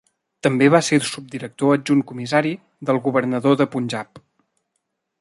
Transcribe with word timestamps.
També 0.45 0.69
va 0.75 0.79
ser 0.87 0.97
subdirector 1.09 1.75
adjunt 1.77 2.03
comissari 2.13 2.57
del 2.91 3.03
governador 3.09 3.61
de 3.63 3.71
Punjab. 3.77 4.23